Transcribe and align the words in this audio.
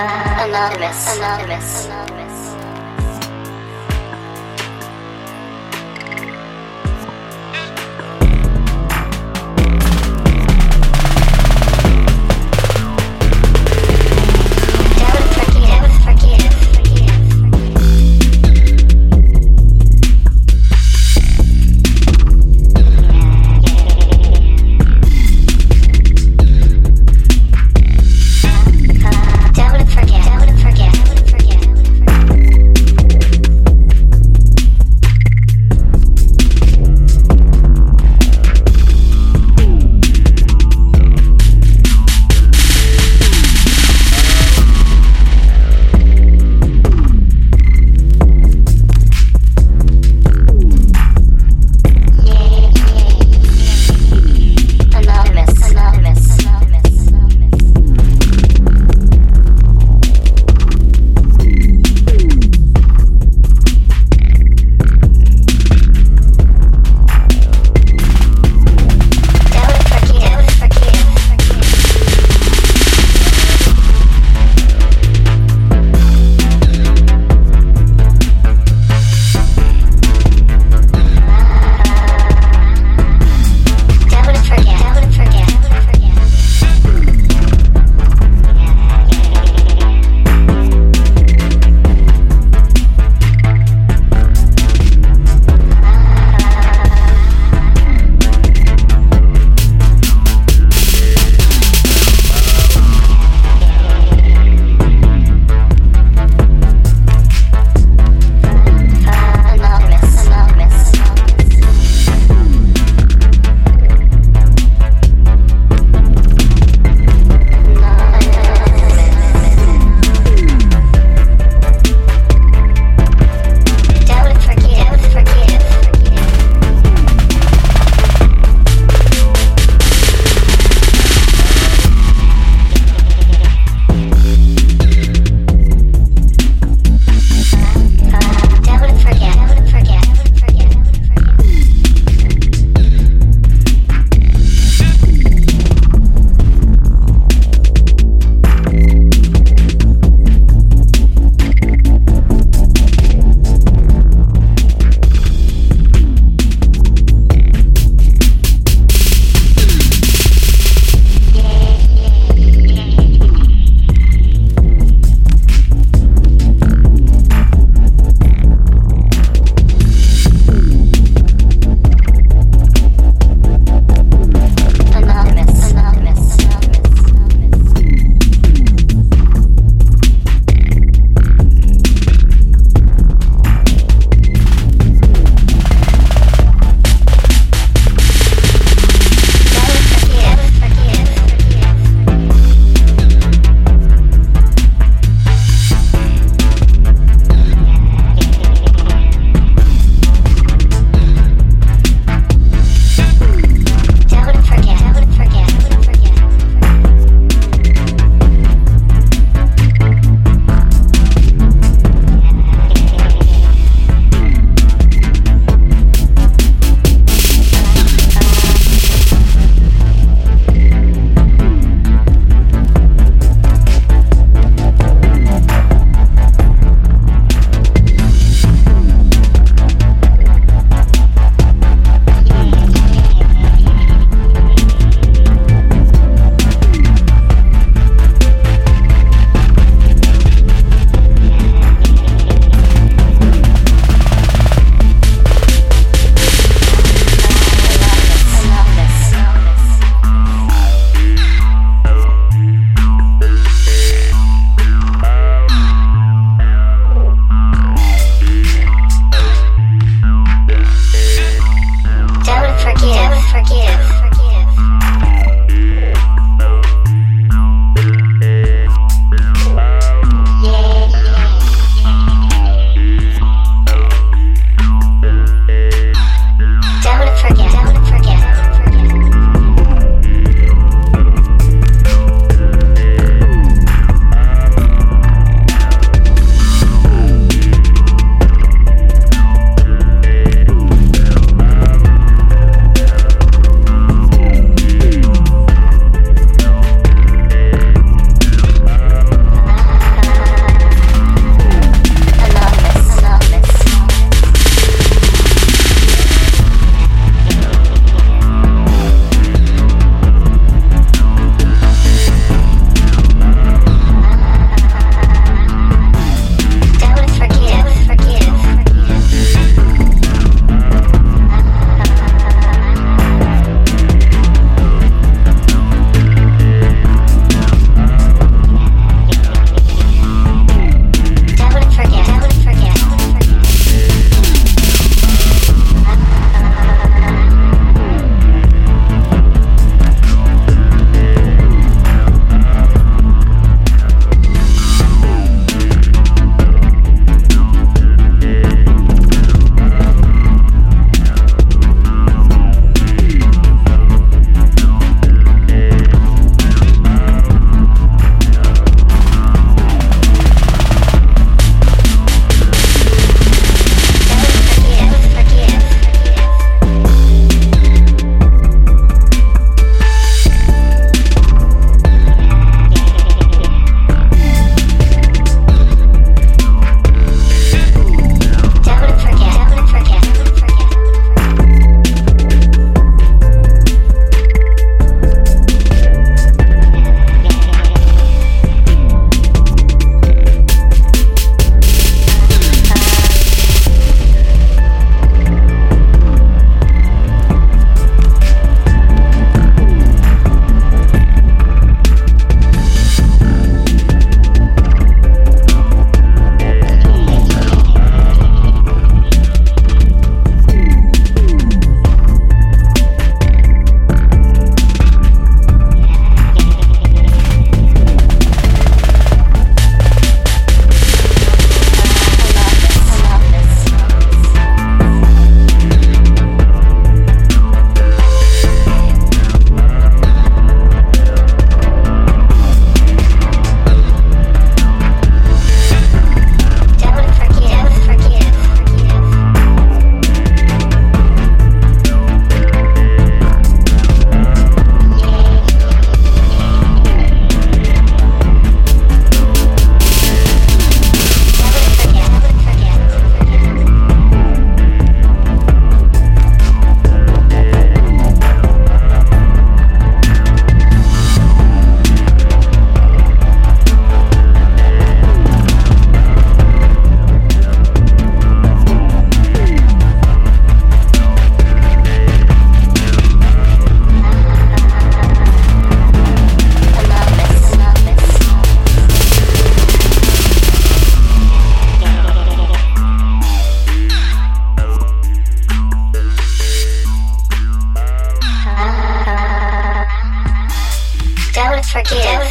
Anonymous. 0.00 1.16
Anonymous. 1.18 1.86
Anonymous. 1.86 1.99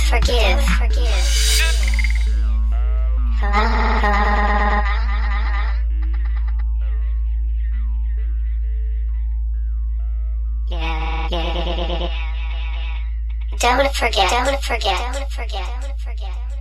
Forgive. 0.09 0.59
Forgive. 0.63 1.05
Forgive. 3.39 3.69
Yeah, 10.71 11.27
yeah, 11.29 11.53
yeah, 11.53 11.99
yeah. 11.99 12.09
Don't 13.59 13.93
forget. 13.93 14.29
Don't 14.31 14.61
forget. 14.63 15.13
Don't 15.13 15.13
forget. 15.13 15.13
Don't 15.13 15.29
forget. 15.29 15.67
Don't 15.81 15.99
forget. 15.99 16.58